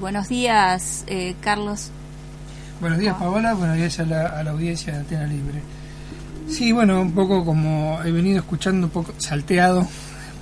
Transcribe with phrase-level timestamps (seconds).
[0.00, 1.90] Buenos días, eh, Carlos.
[2.80, 3.54] Buenos días, Paola.
[3.54, 5.60] Buenos días a la, audiencia de Antena Libre.
[6.48, 9.84] Sí, bueno, un poco como he venido escuchando, un poco salteado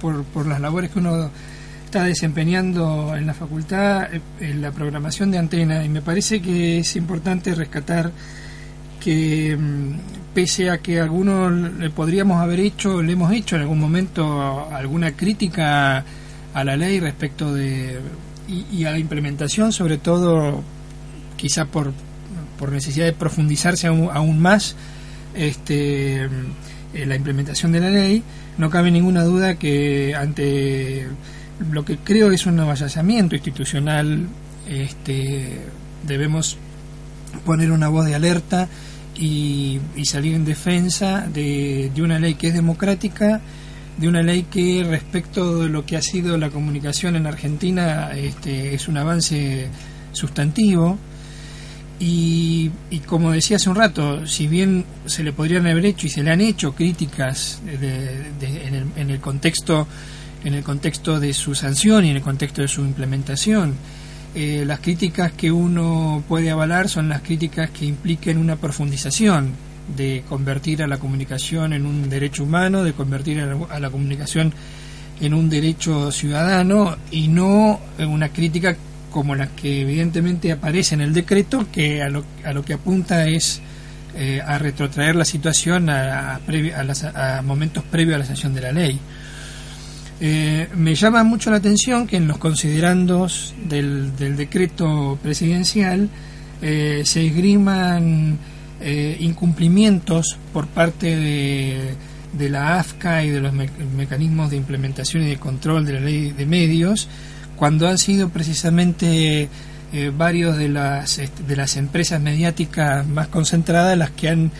[0.00, 1.28] por, por las labores que uno
[1.84, 6.78] está desempeñando en la facultad, eh, en la programación de Antena, y me parece que
[6.78, 8.10] es importante rescatar
[9.00, 13.80] que mm, pese a que algunos le podríamos haber hecho, le hemos hecho en algún
[13.80, 16.02] momento alguna crítica
[16.54, 18.00] a la ley respecto de
[18.48, 20.62] y, a la implementación, sobre todo
[21.36, 21.92] quizá por,
[22.58, 24.76] por necesidad de profundizarse aún, más
[25.34, 28.22] este, en la implementación de la ley,
[28.58, 31.06] no cabe ninguna duda que ante
[31.70, 34.26] lo que creo es un avasallamiento institucional,
[34.68, 35.60] este,
[36.06, 36.58] debemos
[37.44, 38.68] poner una voz de alerta
[39.14, 43.40] y, y salir en defensa de, de una ley que es democrática
[43.96, 48.74] de una ley que respecto de lo que ha sido la comunicación en Argentina este,
[48.74, 49.68] es un avance
[50.12, 50.98] sustantivo.
[52.04, 52.70] Y,
[53.06, 56.32] como decía hace un rato, si bien se le podrían haber hecho y se le
[56.32, 59.86] han hecho críticas en, el, contexto
[60.44, 63.74] en el contexto de su sanción y en el contexto de su implementación,
[64.34, 69.52] eh, las críticas que uno puede avalar son las críticas que impliquen una profundización
[69.96, 74.52] de convertir a la comunicación en un derecho humano, de convertir a la, comunicación
[75.20, 78.76] en un derecho ciudadano y no en una crítica
[79.10, 83.26] como la que evidentemente aparece en el decreto, que a lo, a lo que apunta
[83.26, 83.60] es
[84.14, 88.98] eh, a retrotraer la situación a, a, momentos previos a la sanción de la ley.
[90.20, 96.08] Eh, me llama mucho la atención que en los considerandos del, del decreto presidencial
[96.62, 98.38] eh, se esgriman
[98.84, 101.94] eh, incumplimientos por parte de,
[102.32, 106.32] de, la AFCA y de los mecanismos de implementación y de control de la ley
[106.32, 107.08] de medios,
[107.56, 109.48] cuando han sido precisamente
[109.92, 114.50] eh, varios de las, de las empresas mediáticas más concentradas las que han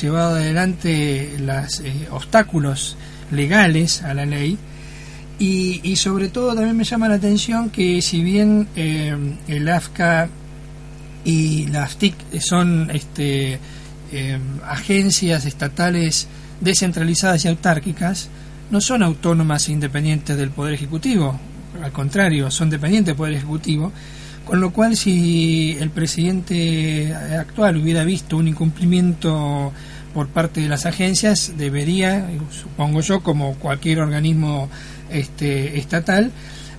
[0.00, 2.96] llevado adelante los eh, obstáculos
[3.30, 4.58] legales a la ley.
[5.38, 10.28] Y, y, sobre todo también me llama la atención que si bien el AFCA
[11.24, 13.58] y las TIC son este,
[14.12, 16.26] eh, agencias estatales
[16.60, 18.28] descentralizadas y autárquicas,
[18.70, 21.38] no son autónomas e independientes del Poder Ejecutivo,
[21.82, 23.92] al contrario, son dependientes del Poder Ejecutivo,
[24.44, 29.72] con lo cual si el presidente actual hubiera visto un incumplimiento
[30.12, 34.68] por parte de las agencias, debería, supongo yo, como cualquier organismo
[35.10, 36.30] este, estatal,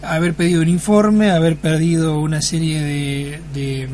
[0.03, 3.89] haber pedido un informe, haber pedido una serie de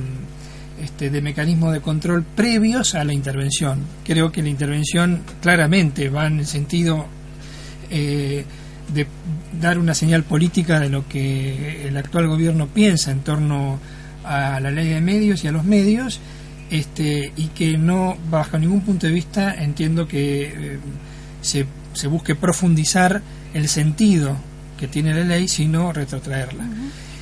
[0.83, 3.79] este, de mecanismos de control previos a la intervención.
[4.03, 7.05] Creo que la intervención claramente va en el sentido
[7.89, 8.45] eh,
[8.93, 9.07] de
[9.59, 13.79] dar una señal política de lo que el actual gobierno piensa en torno
[14.23, 16.19] a la ley de medios y a los medios,
[16.69, 20.79] este, y que no, bajo ningún punto de vista, entiendo que eh,
[21.41, 23.21] se, se busque profundizar
[23.53, 24.37] el sentido
[24.79, 26.63] que tiene la ley, sino retrotraerla.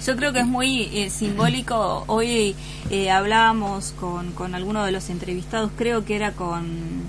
[0.06, 2.03] Yo creo que es muy eh, simbólico.
[2.08, 2.56] Hoy
[2.90, 7.08] eh, hablábamos con, con alguno de los entrevistados, creo que era con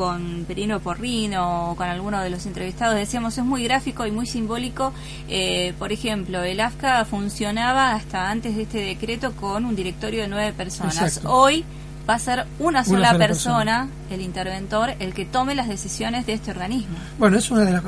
[0.00, 4.24] con Perino Porrino o con alguno de los entrevistados, decíamos es muy gráfico y muy
[4.24, 4.94] simbólico.
[5.28, 10.28] Eh, por ejemplo, el AFCA funcionaba hasta antes de este decreto con un directorio de
[10.28, 11.20] nueve personas.
[11.24, 11.66] Hoy
[12.08, 16.50] va a ser una sola, persona, el interventor, el que tome las decisiones de este
[16.50, 16.96] organismo.
[17.18, 17.82] Bueno, es una de las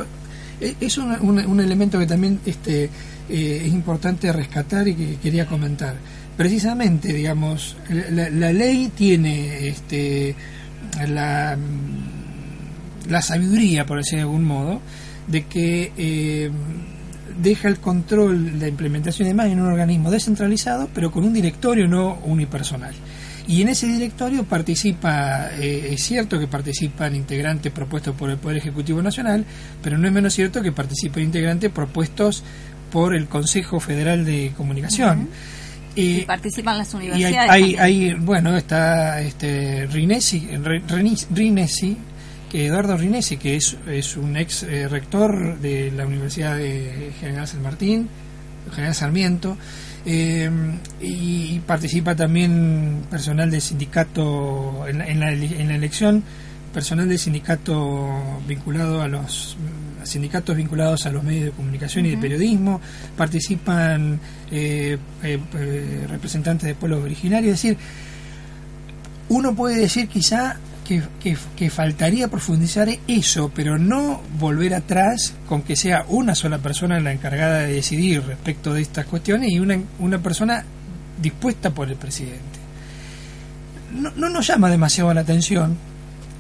[0.80, 2.84] es un, un, elemento que también este,
[3.28, 5.94] eh, es importante rescatar y que quería comentar.
[6.36, 10.34] Precisamente, digamos, la, ley tiene este,
[11.08, 11.56] la,
[13.08, 14.80] la, sabiduría, por decir de algún modo,
[15.26, 16.50] de que eh,
[17.40, 21.86] deja el control, la implementación de más en un organismo descentralizado, pero con un directorio
[21.86, 22.94] no unipersonal.
[23.47, 28.58] Y en ese directorio participa, eh, es cierto que participan integrantes propuestos por el Poder
[28.58, 29.44] Ejecutivo Nacional,
[29.82, 32.44] pero no es menos cierto que participan integrantes propuestos
[32.91, 35.28] por el Consejo Federal de Comunicación.
[35.94, 37.69] y participan las universidades.
[37.69, 40.49] Y hay, bueno, está este Rinesi,
[41.31, 41.96] Rinesi,
[42.50, 47.49] que Eduardo Rinesi, que es, es un ex eh, rector de la Universidad de General
[47.49, 48.08] San Martín,
[48.70, 49.56] General Sarmiento,
[50.05, 50.50] eh,
[51.00, 55.20] y participa también personal del sindicato en la, en
[55.69, 56.23] la, elección,
[56.73, 59.56] personal del sindicato vinculado a los
[60.05, 62.81] sindicatos vinculados a los medios de comunicación y de periodismo,
[63.17, 64.19] participan
[64.50, 67.79] eh, eh, representantes de pueblos originarios, es decir,
[69.32, 76.05] uno puede decir quizá que, faltaría profundizar eso, pero no volver atrás con que sea
[76.08, 80.64] una sola persona la encargada de decidir respecto de estas cuestiones y una, una persona
[81.20, 82.61] dispuesta por el presidente.
[83.94, 85.76] No, no nos llama demasiado la atención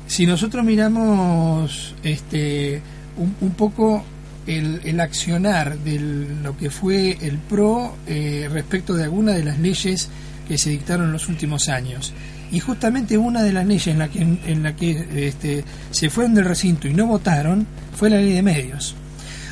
[0.06, 2.82] si nosotros miramos este,
[3.16, 4.04] un, poco
[4.46, 5.98] el, accionar de
[6.42, 10.10] lo que fue el PRO eh, respecto de algunas de las leyes
[10.46, 12.12] que se dictaron en los últimos años.
[12.52, 16.34] Y justamente una de las leyes en la que, en la que este, se fueron
[16.34, 17.66] del recinto y no votaron
[17.96, 18.94] fue la ley de medios.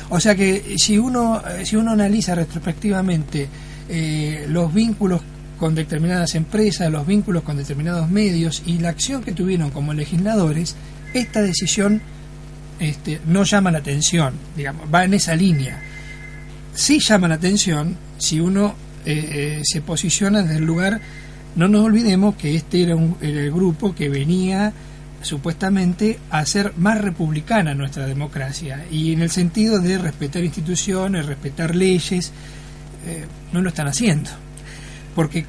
[0.09, 3.47] O sea que si uno, si uno analiza retrospectivamente
[3.89, 5.21] eh, los vínculos
[5.57, 10.75] con determinadas empresas, los vínculos con determinados medios y la acción que tuvieron como legisladores,
[11.13, 12.01] esta decisión
[12.79, 15.81] este, no llama la atención, digamos, va en esa línea.
[16.73, 18.75] Sí llama la atención si uno
[19.05, 20.99] eh, eh, se posiciona desde el lugar,
[21.55, 24.73] no nos olvidemos que este era, un, era el grupo que venía
[25.21, 31.75] supuestamente a ser más republicana nuestra democracia y en el sentido de respetar instituciones, respetar
[31.75, 32.31] leyes,
[33.05, 34.29] eh, no lo están haciendo.
[35.15, 35.45] Porque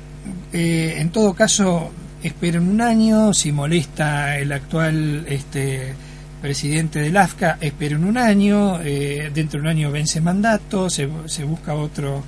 [0.53, 1.91] eh, en todo caso
[2.23, 5.95] esperen un año, si molesta el actual este,
[6.41, 11.45] presidente del AFCA, esperen un año, eh, dentro de un año vence mandato, se, se
[11.45, 12.23] busca otro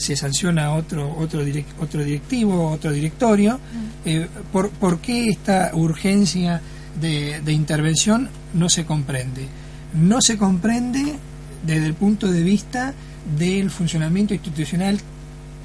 [0.00, 1.42] se sanciona otro otro
[1.80, 3.58] otro directivo, otro directorio.
[4.04, 4.50] Mm.
[4.52, 6.60] ¿por, ¿Por qué esta urgencia
[6.98, 9.46] de, intervención no se comprende.
[9.94, 11.14] No se comprende
[11.64, 12.94] desde el punto de vista
[13.36, 14.98] del funcionamiento institucional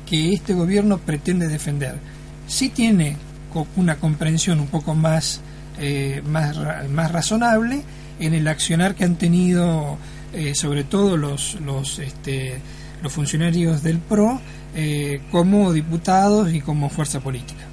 [0.06, 1.98] que este gobierno pretende defender.
[2.48, 3.18] Sí tiene
[3.78, 5.40] una comprensión un poco más,
[5.80, 6.58] eh, más,
[6.90, 7.84] más razonable
[8.20, 9.98] en el accionar que han tenido
[10.34, 12.60] eh, sobre todo los, los, este,
[13.06, 14.42] los funcionarios del PRO
[14.74, 17.63] eh, como diputados y como fuerza política.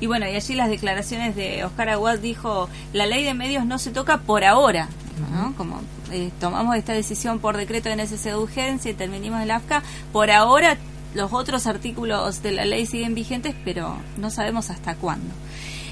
[0.00, 3.78] Y bueno, y allí las declaraciones de Oscar Aguad dijo, la ley de medios no
[3.78, 4.88] se toca por ahora,
[5.30, 5.54] ¿no?
[5.54, 9.82] Como eh, tomamos esta decisión por decreto de necesidad de urgencia y terminamos el AFCA,
[10.14, 10.78] por ahora
[11.14, 15.28] los otros artículos de la ley siguen vigentes, pero no sabemos hasta cuándo.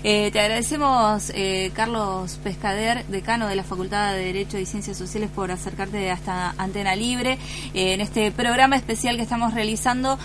[0.03, 5.29] Eh, te agradecemos, eh, Carlos Pescader, decano de la Facultad de Derecho y Ciencias Sociales,
[5.35, 7.39] por acercarte hasta Antena Libre
[7.75, 10.19] en este programa especial que estamos realizando.